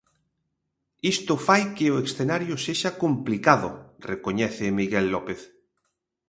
[1.13, 3.69] "Isto fai que o escenario sexa complicado",
[4.11, 5.39] recoñece Miguel López.